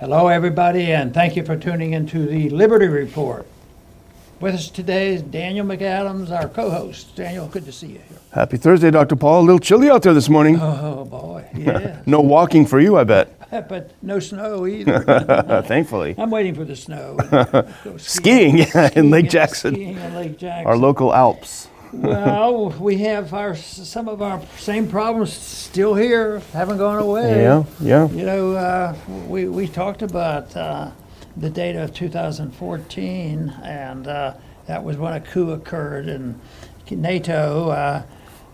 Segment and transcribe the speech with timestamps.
[0.00, 3.44] Hello, everybody, and thank you for tuning into the Liberty Report.
[4.40, 7.16] With us today is Daniel McAdams, our co-host.
[7.16, 8.18] Daniel, good to see you here.
[8.32, 9.16] Happy Thursday, Dr.
[9.16, 9.40] Paul.
[9.40, 10.56] A little chilly out there this morning.
[10.60, 13.34] Oh boy, yeah, No walking for you, I bet.
[13.68, 15.00] but no snow either.
[15.66, 16.14] Thankfully.
[16.16, 17.16] I'm waiting for the snow.
[17.82, 20.66] Go Skiing, yeah, in Lake Jackson, Skiing in Lake Jackson.
[20.66, 21.66] our local Alps.
[21.92, 27.42] Well, we have our some of our same problems still here, haven't gone away.
[27.42, 28.08] Yeah, yeah.
[28.08, 28.96] You know, uh,
[29.26, 30.90] we, we talked about uh,
[31.36, 34.34] the date of 2014, and uh,
[34.66, 36.40] that was when a coup occurred, and
[36.90, 38.02] NATO uh,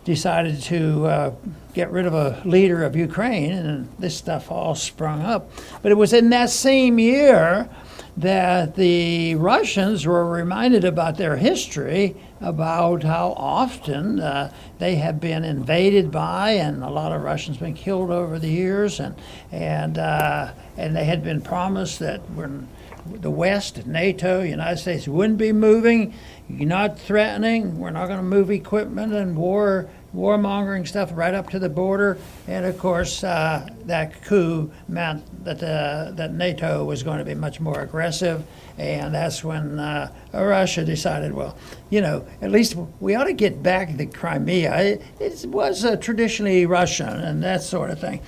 [0.04, 1.34] decided to uh,
[1.72, 5.50] get rid of a leader of Ukraine, and this stuff all sprung up.
[5.82, 7.68] But it was in that same year
[8.16, 15.44] that the Russians were reminded about their history, about how often uh, they have been
[15.44, 19.14] invaded by, and a lot of Russians been killed over the years, and
[19.52, 22.68] and uh, and they had been promised that when
[23.06, 26.14] the West, NATO, United States wouldn't be moving,
[26.48, 31.50] you're not threatening, we're not going to move equipment and war warmongering stuff right up
[31.50, 37.02] to the border, and of course uh, that coup meant that uh, that NATO was
[37.02, 38.44] going to be much more aggressive,
[38.78, 41.56] and that's when uh, Russia decided, well,
[41.90, 44.76] you know, at least we ought to get back the Crimea.
[44.76, 48.20] It, it was uh, traditionally Russian and that sort of thing,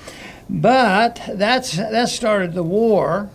[0.50, 3.30] but that's that started the war.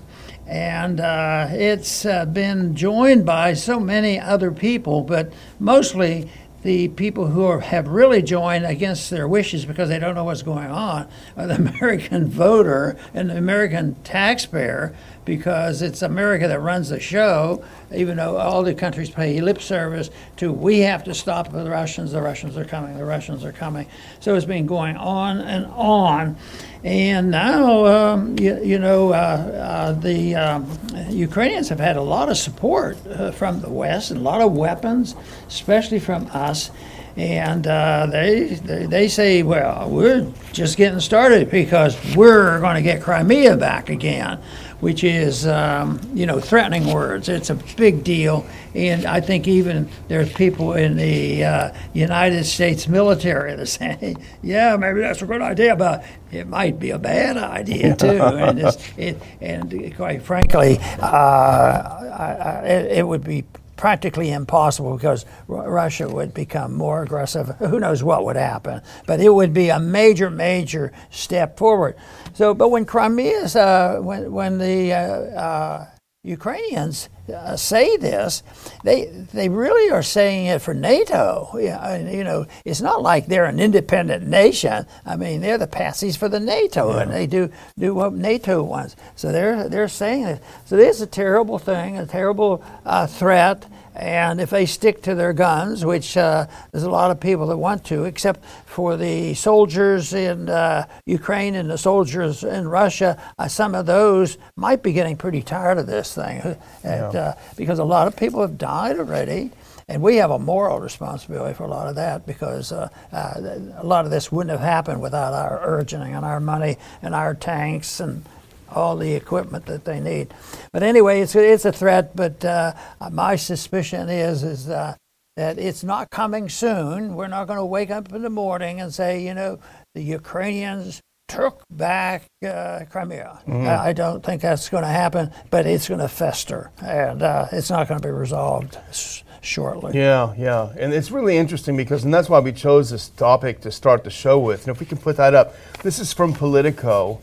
[0.48, 6.30] And uh, it's uh, been joined by so many other people, but mostly
[6.64, 10.44] the people who are, have really joined against their wishes because they don't know what's
[10.44, 16.89] going on are the American voter and the American taxpayer because it's America that runs
[16.89, 21.52] the show, even though all the countries pay lip service to we have to stop
[21.52, 23.88] the Russians, the Russians are coming, the Russians are coming.
[24.19, 26.38] So it's been going on and on.
[26.83, 32.30] And now, um, you, you know, uh, uh, the um, Ukrainians have had a lot
[32.30, 35.15] of support uh, from the West and a lot of weapons,
[35.48, 36.71] especially from us.
[37.17, 42.81] And uh, they, they they say, well, we're just getting started because we're going to
[42.81, 44.39] get Crimea back again,
[44.81, 47.30] which is um, you know threatening words.
[47.30, 52.87] It's a big deal, and I think even there's people in the uh, United States
[52.87, 57.37] military that say, yeah, maybe that's a good idea, but it might be a bad
[57.37, 58.21] idea too.
[58.21, 63.45] and it's, it, and quite frankly, uh, I, I, it would be
[63.81, 67.47] practically impossible because R- Russia would become more aggressive.
[67.58, 68.80] Who knows what would happen?
[69.08, 71.95] But it would be a major, major step forward.
[72.36, 75.87] So, but when Crimea's, uh, when when the uh, uh,
[76.23, 78.43] Ukrainians uh, say this,
[78.83, 81.49] they they really are saying it for NATO.
[81.58, 84.86] Yeah, you know, it's not like they're an independent nation.
[85.05, 88.95] I mean, they're the patsies for the NATO, and they do do what NATO wants.
[89.15, 90.43] So they're they're saying it.
[90.65, 93.65] So this is a terrible thing, a terrible uh, threat.
[94.02, 97.58] And if they stick to their guns, which uh, there's a lot of people that
[97.58, 103.48] want to, except for the soldiers in uh, Ukraine and the soldiers in Russia, uh,
[103.48, 107.84] some of those might be getting pretty tired of this thing, and, uh, because a
[107.84, 109.52] lot of people have died already.
[109.88, 113.34] And we have a moral responsibility for a lot of that because uh, uh,
[113.76, 117.36] a lot of this wouldn't have happened without our urging and our money and our
[117.36, 118.23] tanks and
[118.71, 120.33] all the equipment that they need.
[120.73, 122.15] But anyway, it's, it's a threat.
[122.15, 122.73] But uh,
[123.11, 124.95] my suspicion is is uh,
[125.37, 127.15] that it's not coming soon.
[127.15, 129.60] We're not going to wake up in the morning and say, you know,
[129.95, 133.39] the Ukrainians took back uh, Crimea.
[133.48, 137.48] I I don't think that's going to happen, but it's going to fester, and uh,
[137.51, 139.98] it's not going to be resolved s- shortly.
[139.98, 140.74] Yeah, yeah.
[140.77, 144.10] And it's really interesting because, and that's why we chose this topic to start the
[144.10, 144.68] show with.
[144.68, 147.21] And if we can put that up, this is from Politico.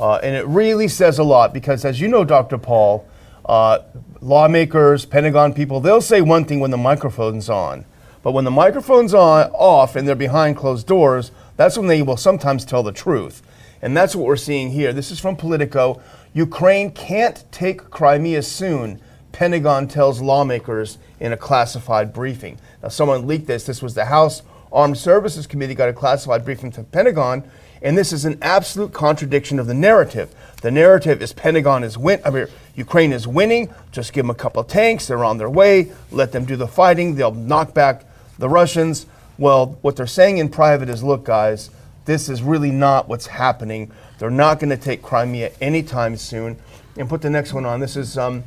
[0.00, 2.58] Uh, and it really says a lot because, as you know, Dr.
[2.58, 3.06] Paul,
[3.44, 3.80] uh,
[4.20, 7.84] lawmakers, Pentagon people, they'll say one thing when the microphone's on.
[8.22, 12.16] But when the microphone's on, off and they're behind closed doors, that's when they will
[12.16, 13.42] sometimes tell the truth.
[13.80, 14.92] And that's what we're seeing here.
[14.92, 16.00] This is from Politico.
[16.34, 19.00] Ukraine can't take Crimea soon,
[19.32, 22.58] Pentagon tells lawmakers in a classified briefing.
[22.82, 23.64] Now, someone leaked this.
[23.64, 24.42] This was the House
[24.72, 27.48] Armed Services Committee got a classified briefing to Pentagon,
[27.82, 30.34] and this is an absolute contradiction of the narrative.
[30.62, 32.20] The narrative is Pentagon is win.
[32.24, 33.72] I mean, Ukraine is winning.
[33.92, 35.06] Just give them a couple of tanks.
[35.06, 35.92] They're on their way.
[36.10, 37.14] Let them do the fighting.
[37.14, 38.04] They'll knock back
[38.38, 39.06] the Russians.
[39.38, 41.70] Well, what they're saying in private is, look, guys,
[42.06, 43.92] this is really not what's happening.
[44.18, 46.58] They're not going to take Crimea anytime soon.
[46.96, 47.78] And put the next one on.
[47.78, 48.42] This is um,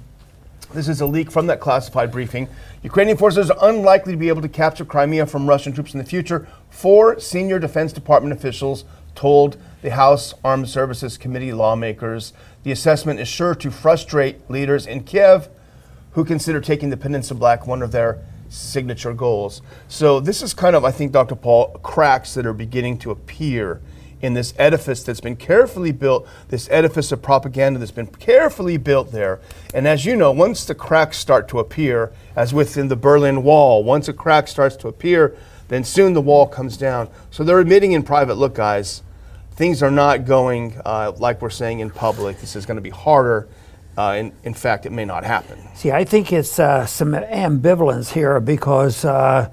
[0.74, 2.48] this is a leak from that classified briefing.
[2.84, 6.06] Ukrainian forces are unlikely to be able to capture Crimea from Russian troops in the
[6.06, 6.48] future.
[6.70, 8.86] Four senior Defense Department officials
[9.16, 15.04] told the House Armed Services Committee lawmakers the assessment is sure to frustrate leaders in
[15.04, 15.50] Kiev
[16.12, 18.20] who consider taking the Peninsula Black one of their
[18.50, 19.62] signature goals.
[19.88, 21.36] So this is kind of, I think, Dr.
[21.36, 23.82] Paul, cracks that are beginning to appear
[24.22, 29.12] in this edifice that's been carefully built, this edifice of propaganda that's been carefully built
[29.12, 29.40] there.
[29.74, 33.84] And as you know, once the cracks start to appear, as within the Berlin Wall,
[33.84, 35.36] once a crack starts to appear,
[35.72, 37.08] then soon the wall comes down.
[37.30, 39.04] So they're admitting in private, look, guys,
[39.52, 42.42] things are not going uh, like we're saying in public.
[42.42, 43.48] This is going to be harder.
[43.98, 45.58] Uh, in, in fact, it may not happen.
[45.74, 49.50] See, I think it's uh, some ambivalence here because uh,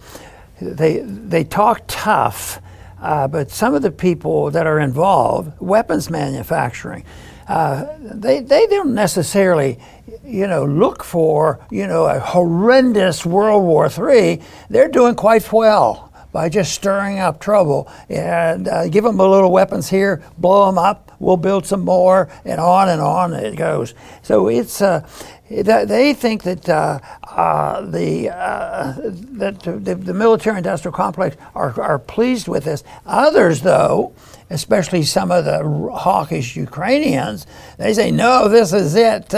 [0.61, 2.61] they they talk tough,
[3.01, 7.05] uh, but some of the people that are involved, weapons manufacturing,
[7.47, 9.79] uh, they they don't necessarily,
[10.25, 14.41] you know, look for you know a horrendous World War III.
[14.69, 16.08] They're doing quite well
[16.39, 20.79] by just stirring up trouble and uh, give them a little weapons here, blow them
[20.79, 23.93] up, we'll build some more, and on and on it goes.
[24.23, 25.05] So it's uh,
[25.51, 28.95] they think that uh, uh, the uh,
[29.41, 32.85] that the, the military-industrial complex are, are pleased with this.
[33.05, 34.13] Others, though,
[34.49, 35.59] especially some of the
[35.93, 37.49] hawkish Ukrainians,
[37.79, 39.35] they say, no, this is it.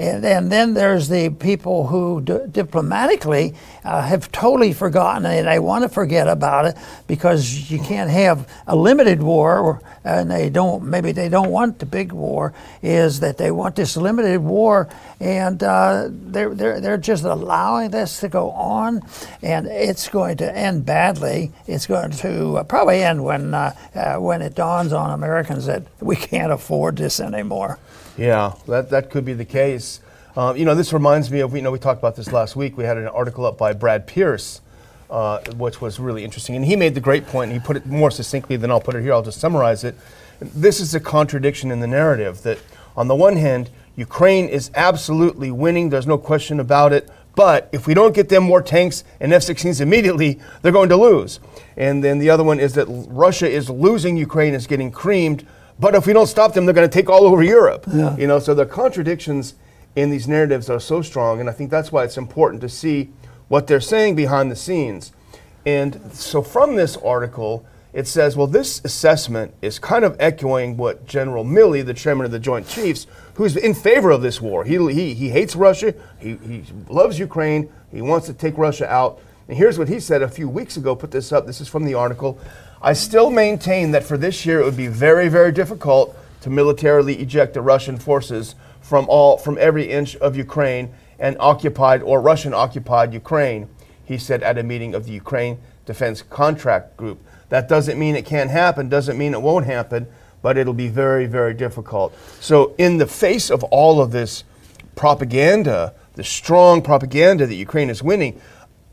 [0.00, 3.54] And, and, then there's the people who d- diplomatically
[3.84, 6.76] uh, have totally forgotten it and they want to forget about it
[7.06, 11.84] because you can't have a limited war and they don't, maybe they don't want the
[11.84, 14.88] big war, is that they want this limited war
[15.20, 19.02] and uh, they're, they're, they're just allowing this to go on
[19.42, 21.52] and it's going to end badly.
[21.66, 25.82] It's going to uh, probably end when, uh, uh, when it dawns on Americans that
[26.00, 27.78] we can't afford this anymore.
[28.20, 30.00] Yeah, that, that could be the case.
[30.36, 32.76] Um, you know, this reminds me of, you know, we talked about this last week.
[32.76, 34.60] We had an article up by Brad Pearce,
[35.08, 36.54] uh, which was really interesting.
[36.54, 38.94] And he made the great point, and he put it more succinctly than I'll put
[38.94, 39.14] it here.
[39.14, 39.94] I'll just summarize it.
[40.38, 42.58] This is a contradiction in the narrative that,
[42.94, 47.08] on the one hand, Ukraine is absolutely winning, there's no question about it.
[47.34, 50.96] But if we don't get them more tanks and F 16s immediately, they're going to
[50.96, 51.40] lose.
[51.74, 55.46] And then the other one is that Russia is losing, Ukraine is getting creamed
[55.80, 57.86] but if we don't stop them, they're going to take all over Europe.
[57.92, 58.16] Yeah.
[58.16, 59.54] You know, so the contradictions
[59.96, 63.10] in these narratives are so strong, and I think that's why it's important to see
[63.48, 65.12] what they're saying behind the scenes.
[65.66, 71.06] And so from this article, it says, well, this assessment is kind of echoing what
[71.06, 74.64] General Milley, the chairman of the Joint Chiefs, who's in favor of this war.
[74.64, 79.20] He, he, he hates Russia, he, he loves Ukraine, he wants to take Russia out.
[79.48, 81.46] And here's what he said a few weeks ago, put this up.
[81.46, 82.38] This is from the article.
[82.82, 87.16] I still maintain that for this year it would be very, very difficult to militarily
[87.16, 92.54] eject the Russian forces from all from every inch of Ukraine and occupied or Russian
[92.54, 93.68] occupied Ukraine,
[94.02, 97.18] he said at a meeting of the Ukraine Defense Contact Group.
[97.50, 100.06] That doesn't mean it can't happen, doesn't mean it won't happen,
[100.40, 102.16] but it'll be very, very difficult.
[102.40, 104.44] So, in the face of all of this
[104.96, 108.40] propaganda, the strong propaganda that Ukraine is winning,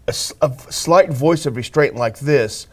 [0.07, 2.67] a, a slight voice of restraint like this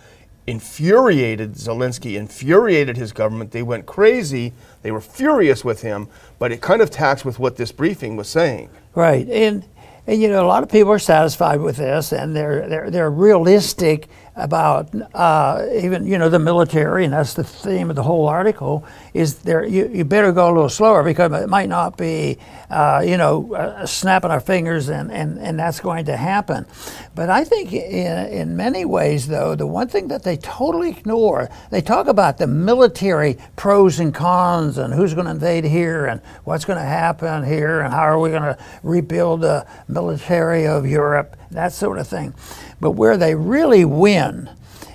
[0.47, 3.53] infuriated Zelensky, infuriated his government.
[3.53, 4.53] They went crazy.
[4.83, 6.09] They were furious with him,
[6.39, 8.69] but it kind of tacks with what this briefing was saying.
[8.95, 9.29] Right.
[9.29, 9.65] And,
[10.07, 13.11] and you know, a lot of people are satisfied with this and they're, they're, they're
[13.11, 18.27] realistic about uh, even you know the military, and that's the theme of the whole
[18.27, 18.85] article.
[19.13, 22.39] Is there you, you better go a little slower because it might not be
[22.71, 26.67] uh, you know uh, snapping our fingers and, and, and that's going to happen.
[27.15, 31.49] But I think in, in many ways though the one thing that they totally ignore
[31.71, 36.21] they talk about the military pros and cons and who's going to invade here and
[36.45, 40.87] what's going to happen here and how are we going to rebuild the military of
[40.87, 42.35] Europe that sort of thing.
[42.81, 44.51] But where they really win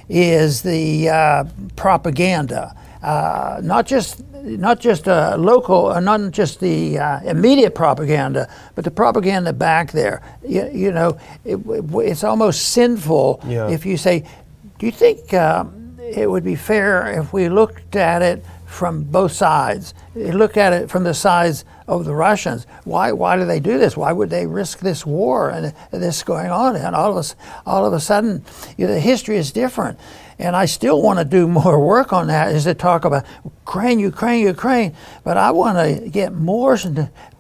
[0.08, 1.44] is the uh,
[1.76, 8.50] propaganda, uh, not just not just uh, local, uh, not just the uh, immediate propaganda,
[8.76, 10.22] but the propaganda back there.
[10.48, 13.70] You, you know, it, it's almost sinful yeah.
[13.70, 14.26] if you say,
[14.78, 15.66] "Do you think uh,
[16.00, 19.96] it would be fair if we looked at it from both sides.
[20.16, 22.68] You Look at it from the sides of the Russians.
[22.84, 23.98] Why, why do they do this?
[23.98, 26.76] Why would they risk this war and this going on?
[26.76, 27.36] And all of a,
[27.68, 28.46] all of a sudden,
[28.78, 30.00] you know, the history is different.
[30.38, 34.00] And I still want to do more work on that, is to talk about Ukraine,
[34.00, 34.96] Ukraine, Ukraine.
[35.24, 36.78] But I want to get more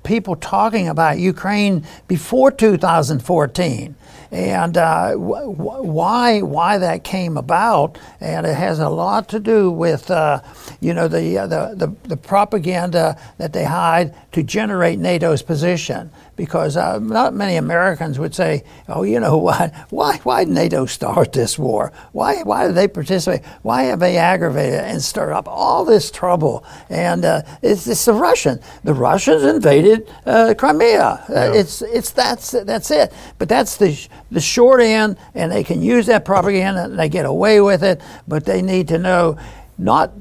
[0.03, 3.95] people talking about Ukraine before 2014
[4.31, 9.71] and uh, wh- why why that came about, and it has a lot to do
[9.71, 10.41] with uh,
[10.79, 16.11] you know the, uh, the, the the propaganda that they hide to generate NATO's position.
[16.35, 19.73] Because uh, not many Americans would say, "Oh, you know what?
[19.89, 21.91] Why why did NATO start this war?
[22.13, 23.45] Why why did they participate?
[23.61, 28.13] Why have they aggravated and stirred up all this trouble?" And uh, it's, it's the
[28.13, 28.59] Russian.
[28.85, 31.25] The Russians invaded uh, Crimea.
[31.29, 31.53] Yeah.
[31.53, 33.11] it's it's that's that's it.
[33.37, 37.25] But that's the the short end, and they can use that propaganda and they get
[37.25, 39.37] away with it, but they need to know
[39.77, 40.11] not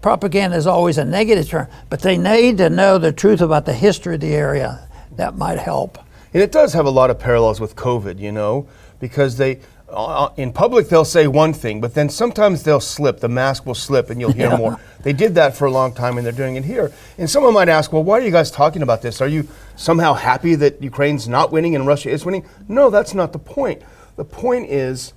[0.00, 3.74] propaganda is always a negative term, but they need to know the truth about the
[3.74, 4.88] history of the area.
[5.16, 5.98] That might help.
[6.32, 8.66] And it does have a lot of parallels with COVID, you know,
[8.98, 13.20] because they uh, in public they'll say one thing, but then sometimes they'll slip.
[13.20, 14.56] The mask will slip, and you'll hear yeah.
[14.56, 14.80] more.
[15.02, 16.90] They did that for a long time, and they're doing it here.
[17.18, 19.20] And someone might ask, "Well, why are you guys talking about this?
[19.20, 23.32] Are you somehow happy that Ukraine's not winning and Russia is winning?" No, that's not
[23.32, 23.82] the point.
[24.16, 25.12] The point is,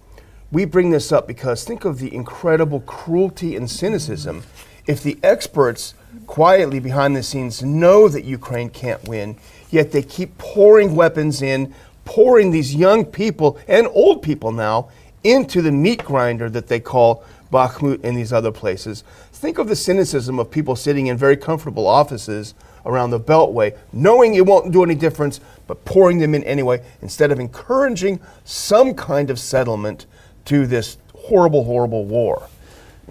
[0.51, 4.43] we bring this up because think of the incredible cruelty and cynicism.
[4.85, 5.93] If the experts
[6.25, 9.37] quietly behind the scenes know that Ukraine can't win,
[9.69, 11.73] yet they keep pouring weapons in
[12.07, 14.87] pouring these young people and old people now
[15.25, 17.21] into the meat grinder that they call
[17.51, 19.03] Bakhmut and these other places.
[19.33, 22.53] Think of the cynicism of people sitting in very comfortable offices
[22.85, 27.29] around the Beltway, knowing it won't do any difference, but pouring them in anyway, instead
[27.29, 30.05] of encouraging some kind of settlement
[30.45, 32.47] to this horrible, horrible war.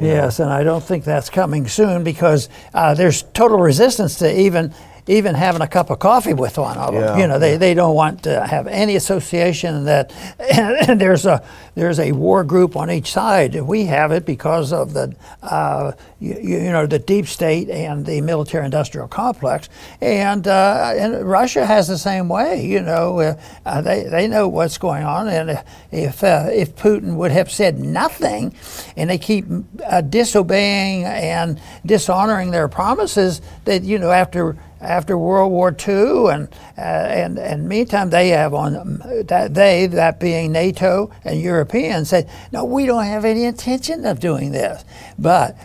[0.00, 4.74] Yes, and I don't think that's coming soon because uh, there's total resistance to even
[5.08, 7.02] even having a cup of coffee with one of them.
[7.02, 11.44] Yeah, you know, they, they don't want to have any association that and there's a
[11.74, 13.54] there's a war group on each side.
[13.54, 18.20] We have it because of the uh, you, you, know the deep state and the
[18.20, 19.68] military industrial complex,
[20.00, 22.66] and uh, and Russia has the same way.
[22.66, 27.16] You know, uh, uh they they know what's going on, and if uh, if Putin
[27.16, 28.54] would have said nothing,
[28.96, 29.44] and they keep
[29.84, 36.48] uh, disobeying and dishonoring their promises, that you know after after World War II, and
[36.76, 42.28] uh, and and meantime they have on that they that being NATO and Europeans said
[42.52, 44.84] no, we don't have any intention of doing this.
[45.18, 45.56] But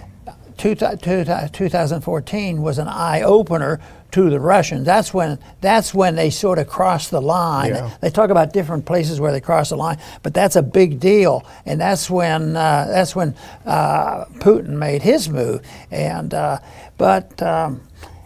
[0.57, 3.79] 2014 was an eye opener
[4.11, 4.85] to the Russians.
[4.85, 7.71] That's when that's when they sort of cross the line.
[7.71, 7.91] Yeah.
[8.01, 11.45] They talk about different places where they cross the line, but that's a big deal,
[11.65, 15.61] and that's when uh, that's when uh, Putin made his move.
[15.89, 16.59] And uh,
[16.97, 17.41] but.
[17.41, 17.81] Um,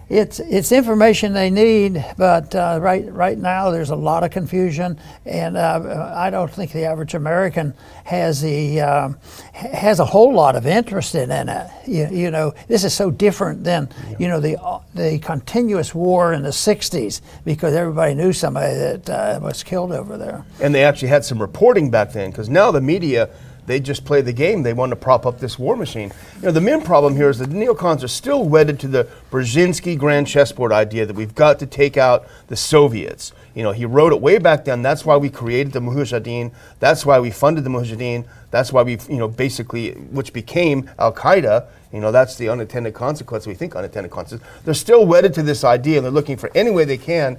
[0.10, 5.00] it's it's information they need, but uh, right right now there's a lot of confusion,
[5.26, 9.10] and uh, I don't think the average American has the uh,
[9.54, 11.72] has a whole lot of interest in, it.
[11.88, 14.18] You, you know, this is so different than yeah.
[14.20, 14.58] you know the
[14.94, 20.18] the continuous war in the '60s because everybody knew somebody that uh, was killed over
[20.18, 20.46] there.
[20.62, 23.30] And they actually had some reporting back then, because now the media
[23.66, 24.64] they just play the game.
[24.64, 26.12] They want to prop up this war machine.
[26.38, 29.08] You know, the main problem here is that the neocons are still wedded to the
[29.32, 33.34] Brzezinski grand chessboard idea that we've got to take out the Soviets.
[33.54, 34.82] You know, he wrote it way back then.
[34.82, 36.52] That's why we created the Mujahideen.
[36.80, 38.26] That's why we funded the Mujahideen.
[38.52, 41.68] That's why we, you know, basically, which became Al Qaeda.
[41.92, 43.48] You know, that's the unintended consequence.
[43.48, 44.48] We think unintended consequences.
[44.66, 47.38] They're still wedded to this idea, and they're looking for any way they can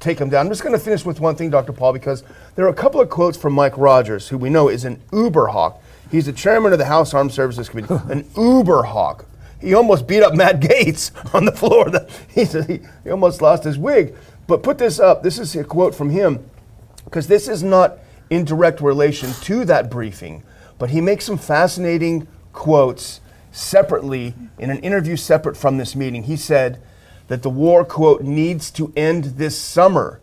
[0.00, 0.46] take them down.
[0.46, 1.72] I'm just going to finish with one thing, Dr.
[1.72, 2.24] Paul, because
[2.56, 5.48] there are a couple of quotes from Mike Rogers, who we know is an uber
[5.48, 5.82] hawk.
[6.10, 9.26] He's the chairman of the House Armed Services Committee, an uber hawk.
[9.60, 11.90] He almost beat up Matt Gaetz on the floor.
[12.28, 14.14] He, he, he almost lost his wig.
[14.46, 15.22] But put this up.
[15.22, 16.44] This is a quote from him,
[17.04, 17.98] because this is not
[18.30, 20.42] in direct relation to that briefing,
[20.78, 23.20] but he makes some fascinating quotes
[23.52, 26.24] separately in an interview separate from this meeting.
[26.24, 26.80] He said,
[27.28, 30.20] that the war, quote, needs to end this summer.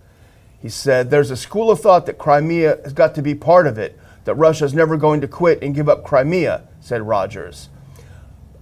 [0.61, 3.77] He said, There's a school of thought that Crimea has got to be part of
[3.77, 7.69] it, that Russia is never going to quit and give up Crimea, said Rogers.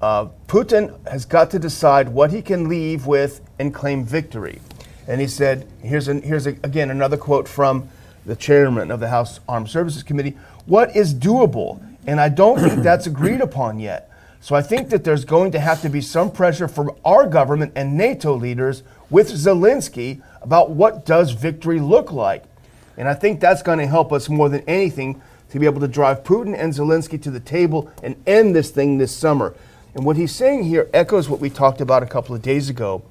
[0.01, 4.62] Uh, Putin has got to decide what he can leave with and claim victory.
[5.08, 7.89] And he said, here's, an, here's a, again another quote from
[8.25, 11.84] the chairman of the House Armed Services Committee what is doable?
[12.05, 14.10] And I don't think that's agreed upon yet.
[14.41, 17.74] So I think that there's going to have to be some pressure from our government
[17.75, 22.43] and NATO leaders with Zelensky about what does victory look like.
[22.98, 25.88] And I think that's going to help us more than anything to be able to
[25.88, 29.55] drive Putin and Zelensky to the table and end this thing this summer.
[29.96, 33.01] And what he's saying here echoes what we talked about a couple of days ago,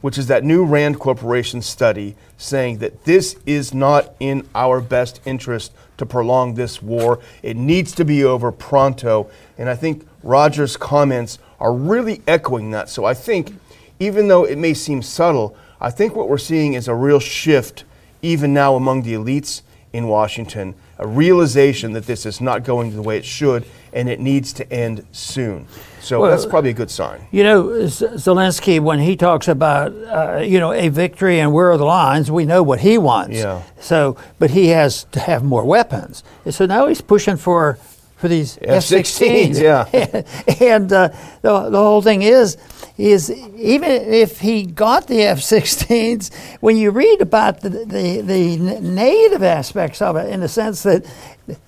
[0.00, 5.20] which is that new Rand Corporation study saying that this is not in our best
[5.26, 7.18] interest to prolong this war.
[7.42, 9.28] It needs to be over pronto.
[9.58, 12.88] And I think Rogers' comments are really echoing that.
[12.88, 13.58] So I think,
[13.98, 17.84] even though it may seem subtle, I think what we're seeing is a real shift,
[18.22, 19.62] even now among the elites
[19.92, 24.20] in Washington, a realization that this is not going the way it should and it
[24.20, 25.66] needs to end soon.
[26.00, 27.26] So Well, that's probably a good sign.
[27.32, 31.70] You know, Z- Zelensky, when he talks about, uh, you know, a victory and where
[31.72, 33.36] are the lines, we know what he wants.
[33.36, 33.62] Yeah.
[33.80, 36.22] So, but he has to have more weapons.
[36.50, 37.78] So now he's pushing for
[38.20, 39.62] for these F-16s, F-16s.
[39.62, 40.66] yeah.
[40.74, 41.08] and uh,
[41.40, 42.58] the, the whole thing is,
[42.98, 49.42] is even if he got the F-16s, when you read about the, the, the negative
[49.42, 51.06] aspects of it, in the sense that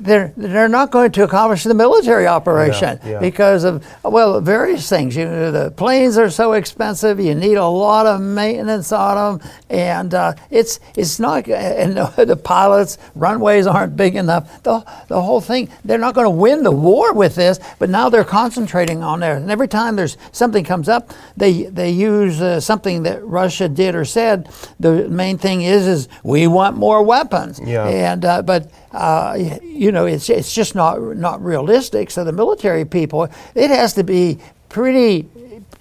[0.01, 3.19] they're they're not going to accomplish the military operation yeah.
[3.19, 5.17] because of well various things.
[5.17, 7.21] You know, the planes are so expensive.
[7.21, 11.49] You need a lot of maintenance on them, and uh, it's it's not.
[11.83, 14.63] And the, the pilots runways aren't big enough.
[14.63, 15.69] The the whole thing.
[15.85, 19.37] They're not going to win the war with this, but now they're concentrating on there.
[19.37, 23.95] And every time there's something comes up, they they use uh, something that Russia did
[23.95, 24.49] or said.
[24.81, 27.61] The main thing is is we want more weapons.
[27.65, 27.87] Yeah.
[27.87, 32.11] And uh, but uh, you know it's it's just not not realistic.
[32.11, 35.29] So the military people, it has to be pretty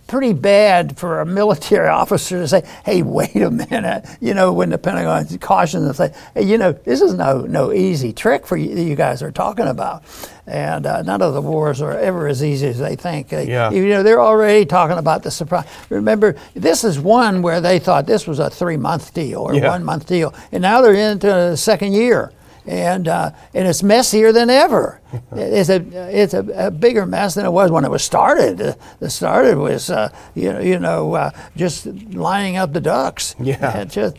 [0.07, 4.69] pretty bad for a military officer to say, "Hey, wait a minute," you know, when
[4.69, 8.57] the Pentagon cautions and say, "Hey, you know, this is no no easy trick for
[8.57, 10.03] you you guys are talking about,"
[10.47, 13.29] and uh, none of the wars are ever as easy as they think.
[13.29, 13.71] They- Yeah.
[13.71, 15.65] You know, they're already talking about the surprise.
[15.89, 19.69] Remember, this is one where they thought this was a three month deal or Yeah.
[19.69, 22.31] one month deal, and now they're into the second year.
[22.65, 25.01] And, uh, and it's messier than ever.
[25.31, 25.81] It's a
[26.15, 28.61] it's a, a bigger mess than it was when it was started.
[28.61, 33.35] Uh, the started was uh, you know you know uh, just lining up the ducks.
[33.39, 33.83] Yeah.
[33.85, 34.17] Just,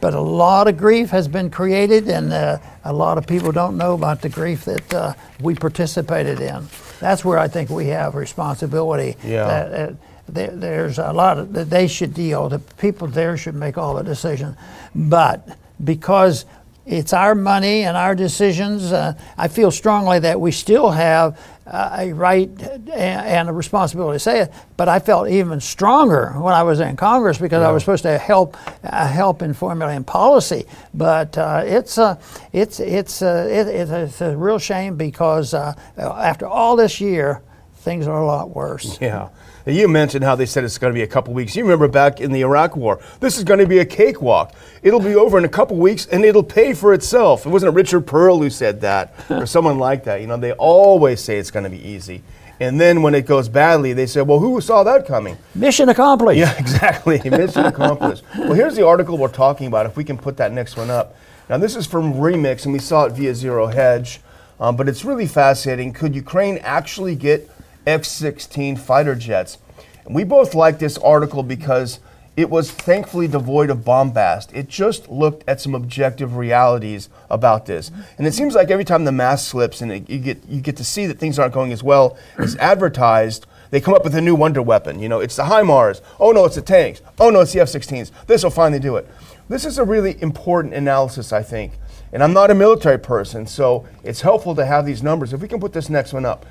[0.00, 3.76] but a lot of grief has been created, and uh, a lot of people don't
[3.76, 6.66] know about the grief that uh, we participated in.
[6.98, 9.16] That's where I think we have responsibility.
[9.22, 9.46] Yeah.
[9.46, 9.92] That, uh,
[10.28, 12.48] there, there's a lot of that they should deal.
[12.48, 14.56] The people there should make all the decisions,
[14.94, 16.46] but because
[16.86, 21.96] it's our money and our decisions, uh, I feel strongly that we still have uh,
[21.98, 22.50] a right
[22.92, 24.52] and, a responsibility to say it.
[24.76, 28.18] But I felt even stronger when I was in Congress because I was supposed to
[28.18, 30.66] help uh, help in formulating policy.
[30.92, 32.20] But uh, it's uh,
[32.52, 37.00] it's it's uh, it, it's, a, it's a real shame because uh, after all this
[37.00, 37.42] year,
[37.76, 38.98] things are a lot worse.
[39.00, 39.28] Yeah.
[39.66, 41.54] You mentioned how they said it's going to be a couple weeks.
[41.54, 44.54] You remember back in the Iraq War, this is going to be a cakewalk.
[44.82, 47.46] It'll be over in a couple weeks and it'll pay for itself.
[47.46, 50.20] It wasn't Richard Perle who said that or someone like that.
[50.20, 52.22] You know, they always say it's going to be easy.
[52.60, 55.36] And then when it goes badly, they say, well, who saw that coming?
[55.54, 56.38] Mission accomplished.
[56.38, 57.20] Yeah, exactly.
[57.28, 58.24] Mission accomplished.
[58.36, 59.86] Well, here's the article we're talking about.
[59.86, 61.16] If we can put that next one up.
[61.48, 64.20] Now, this is from Remix, and we saw it via Zero Hedge,
[64.60, 65.92] um, but it's really fascinating.
[65.92, 67.50] Could Ukraine actually get
[67.86, 69.58] F 16 fighter jets?
[70.04, 72.00] And we both like this article because
[72.34, 74.54] it was thankfully devoid of bombast.
[74.54, 77.90] It just looked at some objective realities about this.
[78.16, 80.76] And it seems like every time the mask slips and it, you, get, you get
[80.78, 84.20] to see that things aren't going as well as advertised, they come up with a
[84.20, 84.98] new wonder weapon.
[84.98, 86.00] You know, it's the HIMARS.
[86.18, 87.02] Oh no, it's the tanks.
[87.20, 88.10] Oh no, it's the F-16s.
[88.26, 89.08] This will finally do it.
[89.48, 91.72] This is a really important analysis, I think.
[92.14, 95.32] And I'm not a military person, so it's helpful to have these numbers.
[95.32, 96.46] If we can put this next one up.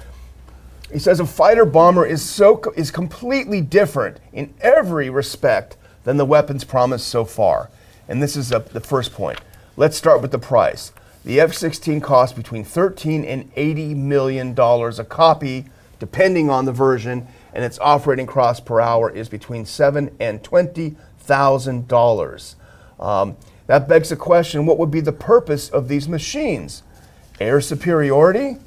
[0.92, 6.26] He says a fighter bomber is so is completely different in every respect than the
[6.26, 7.70] weapons promised so far.
[8.08, 9.40] And this is a, the first point.
[9.78, 10.92] Let's start with the price.
[11.24, 15.66] The F-16 costs between 13 and 80 million dollars a copy,
[16.00, 20.96] depending on the version, and its operating cost per hour is between seven and twenty
[21.20, 22.56] thousand dollars.
[23.00, 26.84] Um, that begs the question: What would be the purpose of these machines?
[27.40, 28.58] Air superiority?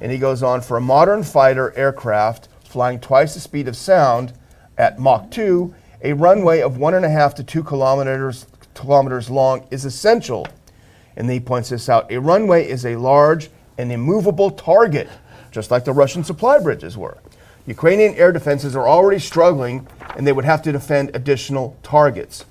[0.00, 4.32] And he goes on for a modern fighter aircraft flying twice the speed of sound
[4.78, 9.66] at Mach 2, a runway of one and a half to two kilometers, kilometers long
[9.70, 10.46] is essential.
[11.16, 15.08] And he points this out a runway is a large and immovable target,
[15.50, 17.18] just like the Russian supply bridges were.
[17.66, 19.86] Ukrainian air defenses are already struggling,
[20.16, 22.44] and they would have to defend additional targets.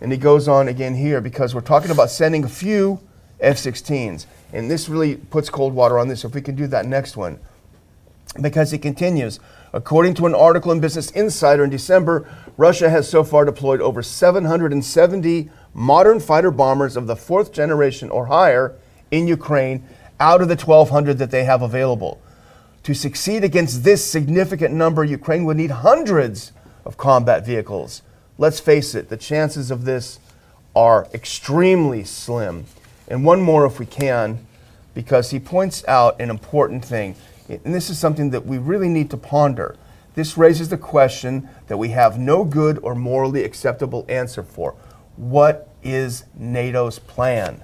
[0.00, 3.00] And he goes on again here because we're talking about sending a few
[3.40, 4.26] F 16s.
[4.54, 6.24] And this really puts cold water on this.
[6.24, 7.38] If we can do that next one.
[8.40, 9.38] Because he continues,
[9.72, 14.02] according to an article in Business Insider in December, Russia has so far deployed over
[14.02, 18.74] 770 modern fighter bombers of the fourth generation or higher
[19.10, 19.84] in Ukraine
[20.20, 22.20] out of the 1,200 that they have available.
[22.84, 26.52] To succeed against this significant number, Ukraine would need hundreds
[26.84, 28.02] of combat vehicles.
[28.38, 30.18] Let's face it, the chances of this
[30.76, 32.66] are extremely slim.
[33.08, 34.46] And one more, if we can,
[34.94, 37.16] because he points out an important thing.
[37.48, 39.76] And this is something that we really need to ponder.
[40.14, 44.74] this raises the question that we have no good or morally acceptable answer for.
[45.16, 47.62] What is NATO's plan?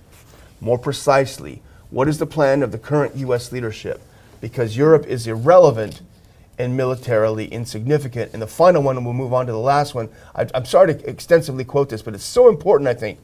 [0.61, 3.53] More precisely, what is the plan of the current U.S.
[3.53, 4.03] leadership?
[4.41, 6.03] Because Europe is irrelevant
[6.59, 8.33] and militarily insignificant.
[8.33, 10.09] And the final one, and we'll move on to the last one.
[10.35, 13.19] I, I'm sorry to extensively quote this, but it's so important, I think.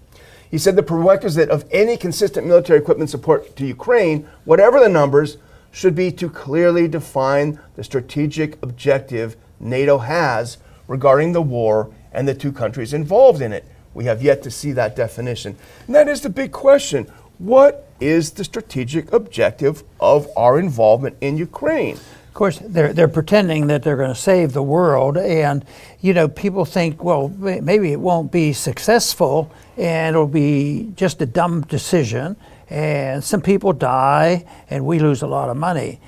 [0.50, 5.38] He said the prerequisite of any consistent military equipment support to Ukraine, whatever the numbers,
[5.72, 12.34] should be to clearly define the strategic objective NATO has regarding the war and the
[12.34, 13.64] two countries involved in it.
[13.92, 15.56] We have yet to see that definition.
[15.86, 17.10] And that is the big question.
[17.38, 21.98] What is the strategic objective of our involvement in Ukraine?
[22.36, 25.16] Of course, they're, they're pretending that they're going to save the world.
[25.16, 25.64] And,
[26.02, 31.24] you know, people think, well, maybe it won't be successful and it'll be just a
[31.24, 32.36] dumb decision.
[32.68, 35.98] And some people die and we lose a lot of money.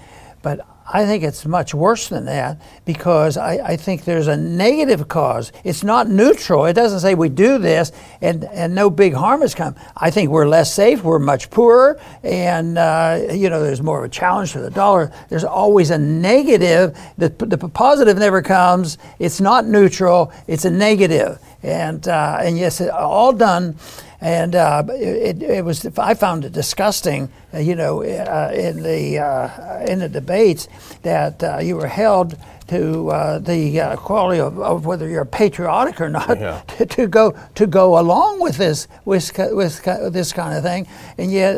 [0.42, 5.06] But I think it's much worse than that because I, I, think there's a negative
[5.06, 5.52] cause.
[5.62, 6.64] It's not neutral.
[6.64, 9.74] It doesn't say we do this and, and no big harm has come.
[9.96, 14.04] I think we're less safe, we're much poorer, and uh, you know there's more of
[14.04, 15.12] a challenge to the dollar.
[15.28, 16.98] There's always a negative.
[17.18, 18.96] The, the positive never comes.
[19.18, 20.32] It's not neutral.
[20.46, 23.76] It's a negative, and uh, and yes, all done
[24.20, 29.18] and uh, it, it, was I found it disgusting, uh, you know, uh, in the
[29.18, 30.68] uh, in the debates
[31.02, 36.10] that uh, you were held to uh, the quality of, of, whether you're patriotic or
[36.10, 36.60] not yeah.
[36.66, 41.30] to, to, go to go along with this with, with this kind of thing, and
[41.30, 41.56] yet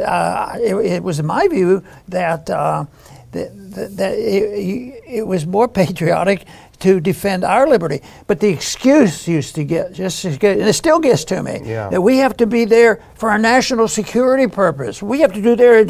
[0.61, 2.47] it, it, was my view that.
[2.47, 2.89] that,
[3.33, 6.45] that it, it was more patriotic
[6.81, 8.01] to defend our liberty.
[8.27, 11.61] But the excuse used to get just as good, and it still gets to me,
[11.65, 11.89] yeah.
[11.89, 15.03] that we have to be there for our national security purpose.
[15.03, 15.85] We have to do there.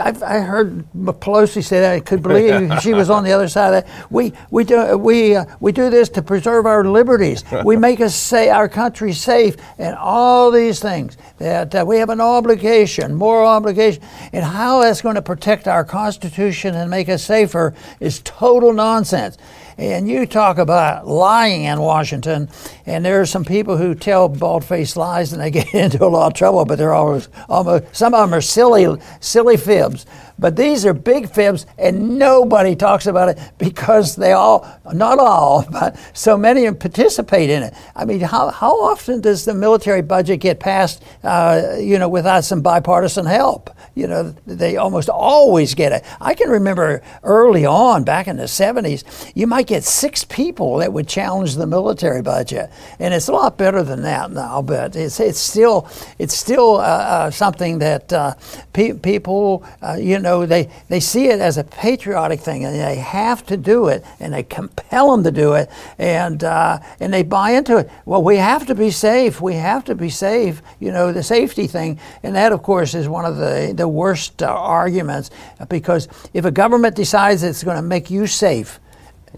[0.00, 1.92] I've, I heard Pelosi say that.
[1.92, 4.10] I could believe she was on the other side of that.
[4.10, 7.44] We we do we uh, we do this to preserve our liberties.
[7.64, 12.10] we make us say our country safe, and all these things that uh, we have
[12.10, 17.24] an obligation, moral obligation, and how that's going to protect our Constitution and make us
[17.24, 19.36] safer is total nonsense.
[19.78, 22.48] And you talk about lying in Washington,
[22.84, 26.26] and there are some people who tell bald-faced lies and they get into a lot
[26.26, 30.04] of trouble, but they're always almost some of them are silly, silly fibs.
[30.38, 35.66] But these are big fibs, and nobody talks about it because they all, not all,
[35.72, 37.74] but so many participate in it.
[37.96, 42.44] I mean, how, how often does the military budget get passed, uh, you know, without
[42.44, 43.70] some bipartisan help?
[43.94, 46.04] You know, they almost always get it.
[46.20, 50.92] I can remember early on, back in the 70s, you might get six people that
[50.92, 52.70] would challenge the military budget,
[53.00, 54.62] and it's a lot better than that now.
[54.62, 58.34] But it's it's still it's still uh, uh, something that uh,
[58.72, 62.74] pe- people, uh, you know know, they, they see it as a patriotic thing and
[62.74, 67.12] they have to do it and they compel them to do it and, uh, and
[67.12, 67.90] they buy into it.
[68.04, 69.40] Well, we have to be safe.
[69.40, 71.98] We have to be safe, you know, the safety thing.
[72.22, 75.30] And that, of course, is one of the, the worst uh, arguments
[75.68, 78.80] because if a government decides it's going to make you safe,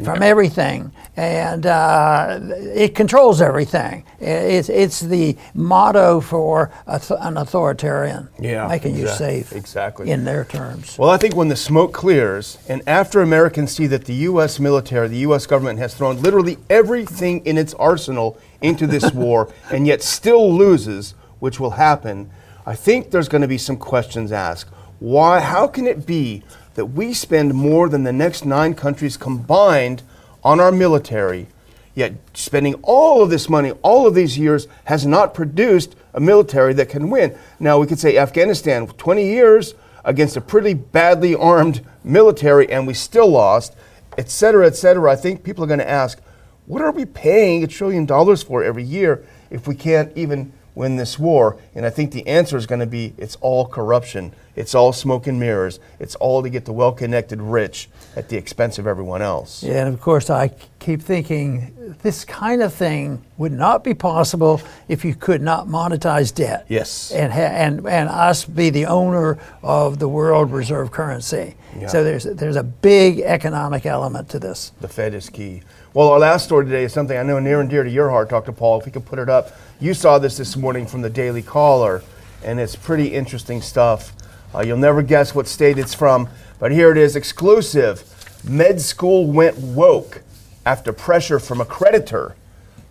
[0.04, 4.04] from everything, and uh, it controls everything.
[4.20, 10.44] It's, it's the motto for an authoritarian, yeah, making exactly, you safe exactly in their
[10.44, 10.98] terms.
[10.98, 14.58] Well, I think when the smoke clears, and after Americans see that the U.S.
[14.60, 15.46] military, the U.S.
[15.46, 21.14] government has thrown literally everything in its arsenal into this war, and yet still loses,
[21.38, 22.30] which will happen,
[22.66, 24.70] I think there's going to be some questions asked.
[25.00, 25.40] Why?
[25.40, 26.42] How can it be
[26.80, 30.02] that we spend more than the next nine countries combined
[30.42, 31.46] on our military,
[31.94, 36.72] yet spending all of this money, all of these years, has not produced a military
[36.72, 37.36] that can win.
[37.58, 39.74] Now, we could say Afghanistan, 20 years
[40.06, 43.76] against a pretty badly armed military, and we still lost,
[44.16, 45.12] et cetera, et cetera.
[45.12, 46.18] I think people are going to ask,
[46.64, 50.96] what are we paying a trillion dollars for every year if we can't even win
[50.96, 51.58] this war?
[51.74, 54.32] And I think the answer is going to be it's all corruption.
[54.56, 55.78] It's all smoke and mirrors.
[56.00, 59.62] It's all to get the well connected rich at the expense of everyone else.
[59.62, 64.60] Yeah, and of course, I keep thinking this kind of thing would not be possible
[64.88, 66.64] if you could not monetize debt.
[66.68, 67.12] Yes.
[67.12, 71.54] And, ha- and, and us be the owner of the world reserve currency.
[71.78, 71.88] Yeah.
[71.88, 74.72] So there's, there's a big economic element to this.
[74.80, 75.62] The Fed is key.
[75.92, 78.28] Well, our last story today is something I know near and dear to your heart,
[78.28, 78.52] Dr.
[78.52, 78.78] Paul.
[78.78, 79.50] If we could put it up.
[79.80, 82.04] You saw this this morning from the Daily Caller,
[82.44, 84.12] and it's pretty interesting stuff.
[84.54, 86.28] Uh, you'll never guess what state it's from,
[86.60, 88.04] but here it is exclusive.
[88.48, 90.22] Med school went woke
[90.64, 92.36] after pressure from a creditor,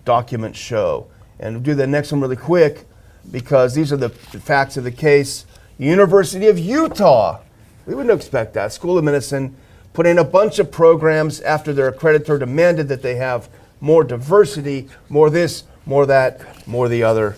[0.03, 1.07] documents show.
[1.39, 2.85] And we'll do the next one really quick
[3.31, 5.45] because these are the facts of the case.
[5.77, 7.39] University of Utah.
[7.85, 8.73] We wouldn't expect that.
[8.73, 9.55] School of Medicine
[9.93, 13.49] put in a bunch of programs after their accreditor demanded that they have
[13.81, 17.35] more diversity, more this, more that, more the other,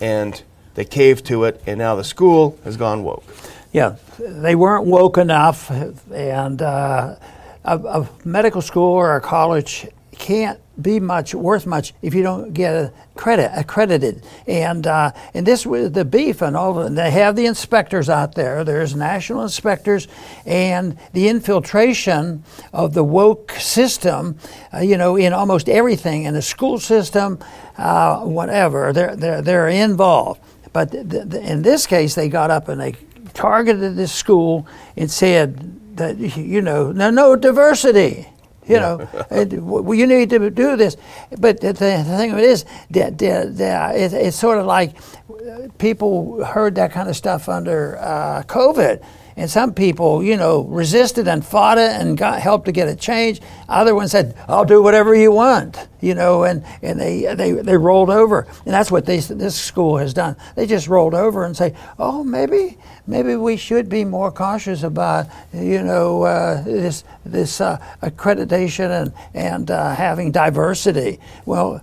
[0.00, 0.42] and
[0.74, 3.24] they caved to it, and now the school has gone woke.
[3.72, 5.70] Yeah, they weren't woke enough,
[6.10, 7.16] and uh,
[7.64, 12.52] a, a medical school or a college can't be much worth much if you don't
[12.52, 14.24] get a credit accredited.
[14.46, 16.78] And uh, and this was the beef and all.
[16.78, 18.64] Of They have the inspectors out there.
[18.64, 20.08] There's national inspectors,
[20.46, 24.38] and the infiltration of the woke system.
[24.72, 27.38] Uh, you know, in almost everything in the school system,
[27.78, 28.92] uh, whatever.
[28.92, 30.40] They're they're they're involved.
[30.72, 32.94] But th- th- in this case, they got up and they
[33.34, 34.66] targeted this school
[34.96, 38.26] and said that you know no no diversity
[38.70, 39.08] you know,
[39.62, 40.96] well, you need to do this.
[41.38, 44.96] But the, the thing of it is, that, it, it's sort of like
[45.78, 49.02] people heard that kind of stuff under uh, COVID.
[49.40, 53.00] And some people, you know, resisted and fought it and got help to get it
[53.00, 53.42] changed.
[53.70, 57.78] Other ones said, "I'll do whatever you want," you know, and, and they, they they
[57.78, 58.46] rolled over.
[58.66, 60.36] And that's what they, this school has done.
[60.56, 62.76] They just rolled over and say, "Oh, maybe
[63.06, 69.12] maybe we should be more cautious about, you know, uh, this this uh, accreditation and
[69.32, 71.82] and uh, having diversity." Well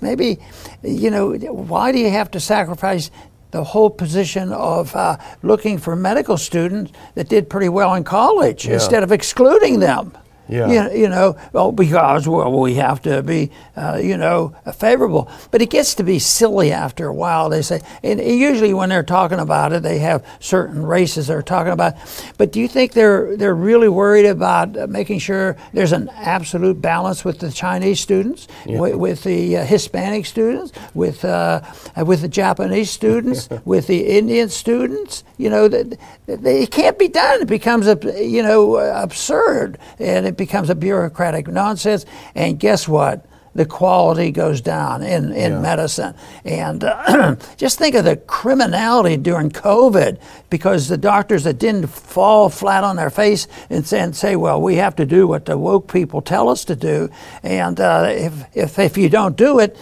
[0.00, 0.38] maybe,
[0.82, 3.10] you know, why do you have to sacrifice
[3.52, 8.66] the whole position of uh, looking for medical students that did pretty well in college
[8.66, 8.74] yeah.
[8.74, 10.12] instead of excluding them.
[10.52, 10.90] Yeah.
[10.90, 15.30] You, you know, well, because well, we have to be, uh, you know, favorable.
[15.50, 17.48] But it gets to be silly after a while.
[17.48, 21.72] They say, and usually when they're talking about it, they have certain races they're talking
[21.72, 21.94] about.
[22.38, 26.80] But do you think they're they're really worried about uh, making sure there's an absolute
[26.80, 28.78] balance with the Chinese students, yeah.
[28.78, 31.62] with, with, the uh, Hispanic students, with uh,
[32.04, 35.24] with the Japanese students, with the Indian students?
[35.38, 37.42] You know, that it can't be done.
[37.42, 42.04] It becomes a you know absurd, and it becomes a bureaucratic nonsense.
[42.34, 43.26] And guess what?
[43.54, 45.60] The quality goes down in, in yeah.
[45.60, 46.14] medicine.
[46.44, 50.18] And uh, just think of the criminality during COVID
[50.50, 54.60] because the doctors that didn't fall flat on their face and say, and say well,
[54.60, 57.08] we have to do what the woke people tell us to do.
[57.42, 59.76] And uh, if, if, if you don't do it,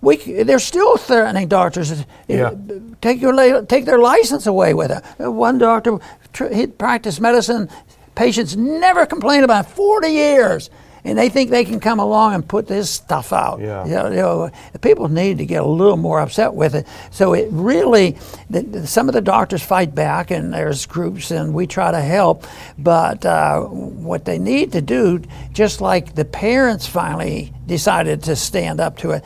[0.00, 2.04] we, they're still threatening doctors.
[2.28, 2.54] Yeah.
[3.00, 5.02] Take your take their license away with it.
[5.18, 5.98] One doctor
[6.52, 7.70] he practiced medicine
[8.14, 10.70] Patients never complain about 40 years.
[11.06, 13.60] And they think they can come along and put this stuff out.
[13.60, 13.84] Yeah.
[13.84, 14.50] You know, you know,
[14.80, 16.86] people need to get a little more upset with it.
[17.10, 18.16] So it really,
[18.48, 22.46] the, some of the doctors fight back, and there's groups, and we try to help.
[22.78, 25.20] But uh, what they need to do,
[25.52, 29.24] just like the parents finally decided to stand up to it,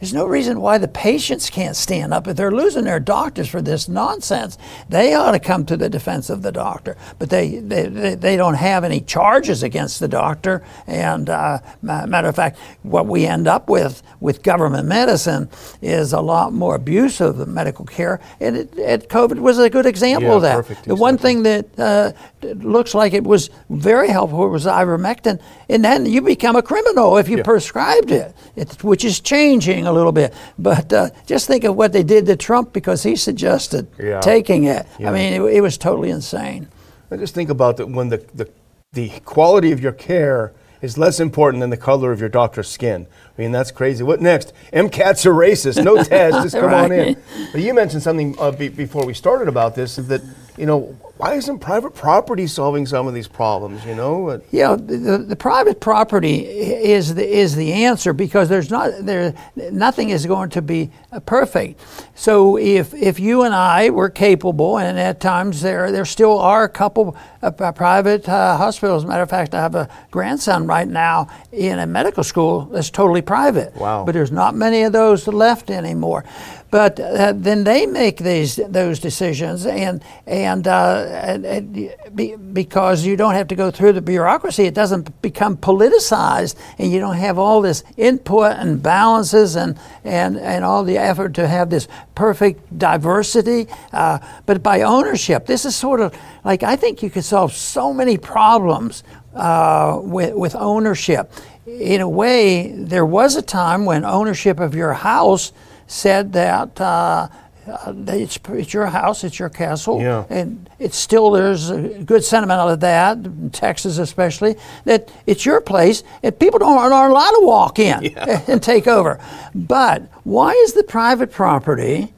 [0.00, 2.28] there's no reason why the patients can't stand up.
[2.28, 4.56] If they're losing their doctors for this nonsense,
[4.88, 6.96] they ought to come to the defense of the doctor.
[7.18, 10.64] But they, they, they don't have any charges against the doctor.
[10.86, 15.48] And uh, matter of fact, what we end up with with government medicine
[15.82, 18.20] is a lot more abuse of medical care.
[18.40, 20.84] And it, it, COVID was a good example yeah, of that.
[20.84, 25.40] The one thing that uh, looks like it was very helpful it was ivermectin.
[25.68, 27.42] And then you become a criminal if you yeah.
[27.42, 30.34] prescribed it, it, which is changing a little bit.
[30.58, 34.20] But uh, just think of what they did to Trump because he suggested yeah.
[34.20, 34.86] taking it.
[34.98, 35.10] Yeah.
[35.10, 36.68] I mean, it, it, was totally insane.
[37.10, 38.50] I just think about that when the, the,
[38.92, 43.06] the quality of your care is less important than the color of your doctor's skin.
[43.36, 44.04] I mean, that's crazy.
[44.04, 44.52] What next?
[44.72, 45.82] MCATs are racist.
[45.82, 46.42] No test.
[46.42, 46.84] Just come right.
[46.84, 47.16] on in.
[47.52, 50.22] But you mentioned something uh, be, before we started about this that,
[50.58, 53.84] you know, why isn't private property solving some of these problems?
[53.84, 54.40] You know.
[54.52, 60.10] Yeah, the, the private property is the is the answer because there's not there nothing
[60.10, 60.90] is going to be
[61.26, 61.80] perfect.
[62.14, 66.62] So if if you and I were capable, and at times there there still are
[66.62, 69.04] a couple of private uh, hospitals.
[69.04, 73.22] Matter of fact, I have a grandson right now in a medical school that's totally
[73.22, 73.74] private.
[73.74, 74.04] Wow.
[74.04, 76.24] But there's not many of those left anymore.
[76.70, 83.06] But uh, then they make these those decisions, and and, uh, and, and be, because
[83.06, 87.16] you don't have to go through the bureaucracy, it doesn't become politicized, and you don't
[87.16, 91.88] have all this input and balances and and and all the effort to have this
[92.14, 93.66] perfect diversity.
[93.90, 97.94] Uh, but by ownership, this is sort of like I think you could solve so
[97.94, 99.04] many problems
[99.34, 101.32] uh, with, with ownership.
[101.66, 105.52] In a way, there was a time when ownership of your house
[105.88, 107.28] said that uh,
[107.66, 110.24] uh, it's, it's your house, it's your castle, yeah.
[110.30, 115.44] and it's still there's a good sentiment out of that, in Texas especially, that it's
[115.44, 118.42] your place, and people don't aren't allowed to walk in yeah.
[118.46, 119.20] and take over.
[119.54, 122.14] But why is the private property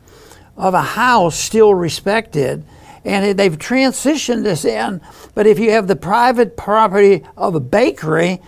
[0.56, 2.64] of a house still respected?
[3.02, 5.00] and they've transitioned this in.
[5.34, 8.42] But if you have the private property of a bakery,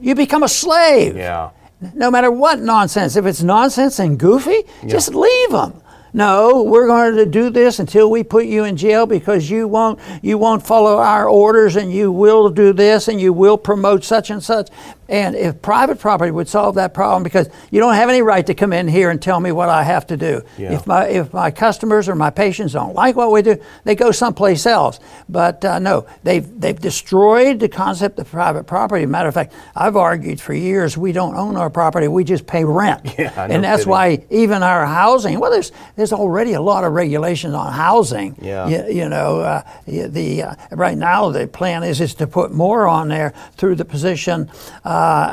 [0.00, 1.14] you become a slave.
[1.14, 1.50] Yeah.
[1.94, 5.80] No matter what nonsense, if it's nonsense and goofy, just leave them.
[6.18, 10.00] No, we're going to do this until we put you in jail because you won't
[10.20, 14.28] you won't follow our orders and you will do this and you will promote such
[14.28, 14.68] and such.
[15.08, 18.52] And if private property would solve that problem because you don't have any right to
[18.52, 20.42] come in here and tell me what I have to do.
[20.58, 20.74] Yeah.
[20.74, 24.10] If my if my customers or my patients don't like what we do, they go
[24.10, 25.00] someplace else.
[25.28, 29.06] But uh, no, they've they've destroyed the concept of private property.
[29.06, 32.64] Matter of fact, I've argued for years we don't own our property; we just pay
[32.64, 33.14] rent.
[33.18, 33.90] Yeah, no and that's kidding.
[33.90, 35.40] why even our housing.
[35.40, 38.36] Well, there's there's already a lot of regulations on housing.
[38.40, 38.68] Yeah.
[38.68, 42.86] You, you know, uh, the uh, right now the plan is is to put more
[42.86, 44.50] on there through the position,
[44.84, 45.30] uh,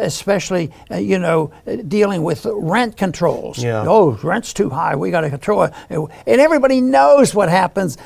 [0.00, 1.52] especially uh, you know
[1.88, 3.62] dealing with rent controls.
[3.62, 3.84] Yeah.
[3.86, 4.96] Oh, rent's too high.
[4.96, 5.72] We got to control it.
[5.90, 7.98] And everybody knows what happens.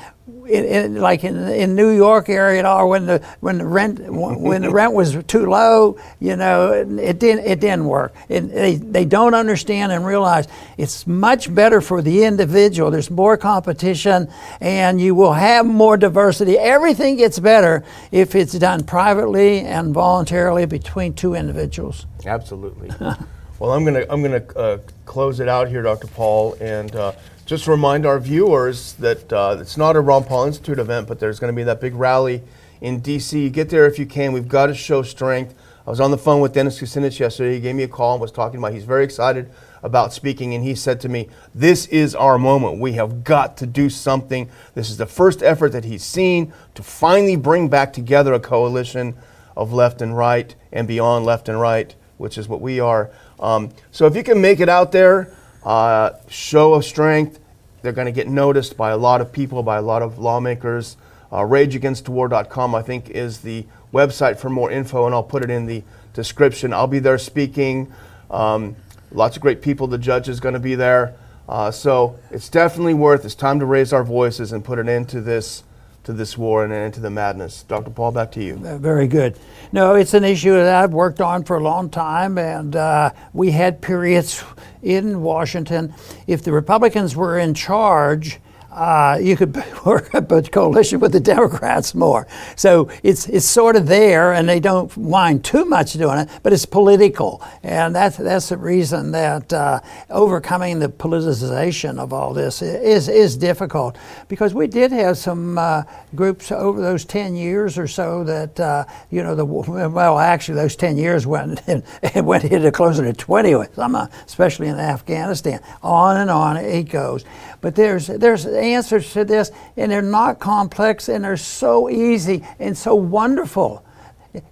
[0.51, 4.93] Like in, in New York area, or when the when the rent when the rent
[4.93, 8.15] was too low, you know, it didn't it didn't work.
[8.29, 12.91] It, they they don't understand and realize it's much better for the individual.
[12.91, 14.29] There's more competition,
[14.61, 16.59] and you will have more diversity.
[16.59, 22.07] Everything gets better if it's done privately and voluntarily between two individuals.
[22.27, 22.91] Absolutely.
[23.59, 26.07] well, I'm gonna I'm gonna uh, close it out here, Dr.
[26.09, 27.13] Paul, and uh,
[27.51, 31.41] just remind our viewers that uh, it's not a Ron Paul Institute event, but there's
[31.41, 32.45] going to be that big rally
[32.81, 33.51] in D.C.
[33.51, 34.33] Get there if you can.
[34.33, 35.57] We've got to show strength.
[35.85, 37.55] I was on the phone with Dennis Kucinich yesterday.
[37.55, 38.73] He gave me a call and was talking about.
[38.73, 39.51] He's very excited
[39.83, 42.79] about speaking, and he said to me, "This is our moment.
[42.79, 44.49] We have got to do something.
[44.77, 49.17] This is the first effort that he's seen to finally bring back together a coalition
[49.57, 53.11] of left and right and beyond left and right, which is what we are.
[53.41, 57.39] Um, so if you can make it out there, uh, show of strength,
[57.83, 60.97] they're going to get noticed by a lot of people, by a lot of lawmakers.
[61.33, 65.67] Uh, RageAgainstWar.com, I think, is the website for more info, and I'll put it in
[65.67, 66.73] the description.
[66.73, 67.93] I'll be there speaking.
[68.31, 68.77] Um,
[69.13, 69.87] lots of great people.
[69.87, 71.15] The judge is going to be there.
[71.49, 73.25] Uh, so it's definitely worth.
[73.25, 75.65] It's time to raise our voices and put an end to this,
[76.11, 77.63] to this war and an end to the madness.
[77.63, 77.91] Dr.
[77.91, 78.61] Paul, back to you.
[78.65, 79.39] Uh, Very good.
[79.73, 83.53] No, it's an issue that I've worked on for a long time, and uh, we
[83.53, 84.45] had periods
[84.83, 85.95] in Washington.
[86.27, 88.41] If the Republicans were in charge,
[88.71, 89.55] uh, you could
[89.85, 92.27] work up a coalition with the Democrats more.
[92.57, 96.53] So it's it's sort of there, and they don't mind too much doing it, but
[96.53, 99.81] it's political, and that's that's the reason that uh,
[100.11, 103.97] overcoming the politicization of all this is is difficult
[104.29, 105.83] because we did have some uh,
[106.15, 110.77] groups over those ten years or so that uh, you know the well actually those
[110.77, 111.61] ten years went
[112.17, 115.61] went into closer to twenty uh, especially in Afghanistan.
[115.83, 117.25] On and on it goes,
[117.61, 122.77] but there's there's answers to this, and they're not complex, and they're so easy and
[122.77, 123.85] so wonderful.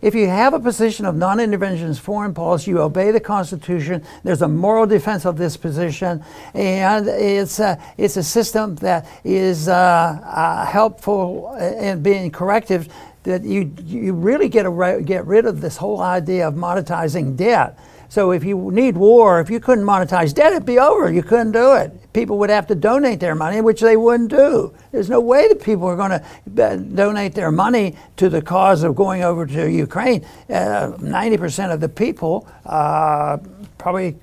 [0.03, 4.43] If you have a position of non interventionist foreign policy, you obey the Constitution, there's
[4.43, 9.73] a moral defense of this position, and it's a, it's a system that is uh,
[9.73, 12.89] uh, helpful in being corrective.
[13.23, 17.79] That you, you really get, a, get rid of this whole idea of monetizing debt.
[18.11, 21.13] So if you need war, if you couldn't monetize debt, it'd be over.
[21.13, 22.13] You couldn't do it.
[22.15, 24.75] People would have to donate their money, which they wouldn't do.
[24.93, 28.97] There's no way that people are going to donate their money to the cause of
[28.97, 30.25] going over to Ukraine.
[30.49, 33.37] Uh, 90% of the people uh,
[33.77, 34.17] probably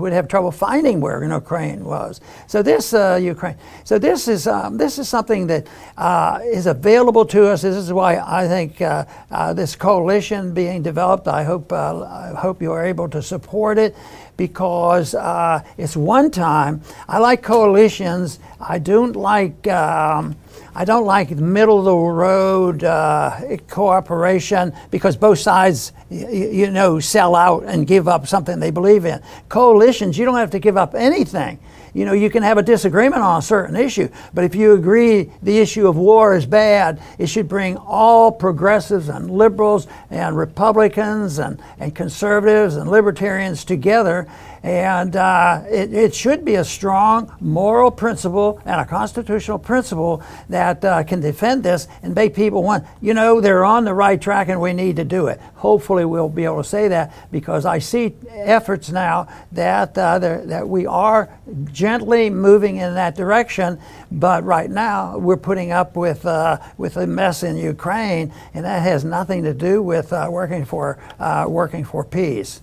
[0.00, 2.20] would have trouble finding where Ukraine was.
[2.46, 3.56] So this uh, Ukraine.
[3.84, 7.62] So this is um, this is something that uh, is available to us.
[7.62, 11.28] This is why I think uh, uh this coalition being developed.
[11.28, 13.94] I hope uh, I hope you are able to support it
[14.36, 16.82] because uh, it's one time.
[17.08, 18.38] I like coalitions.
[18.60, 19.66] I don't like.
[19.68, 20.36] Um,
[20.74, 27.00] I don't like middle of the road uh, cooperation because both sides, you, you know,
[27.00, 29.22] sell out and give up something they believe in.
[29.48, 31.58] Coalitions, you don't have to give up anything.
[31.96, 35.30] You know, you can have a disagreement on a certain issue, but if you agree
[35.42, 41.38] the issue of war is bad, it should bring all progressives and liberals and Republicans
[41.38, 44.28] and, and conservatives and libertarians together.
[44.66, 50.84] And uh, it, it, should be a strong moral principle and a constitutional principle that
[50.84, 54.48] uh, can defend this and make people want, you know, they're on the right track
[54.48, 55.40] and we need to do it.
[55.54, 60.68] Hopefully, we'll be able to say that because I see efforts now that, uh, that
[60.68, 61.32] we are
[61.70, 63.78] gently moving in that direction.
[64.10, 68.82] But right now, we're putting up with, uh, with a mess in Ukraine, and that
[68.82, 72.62] has nothing to do with uh, working, for, uh, working for peace.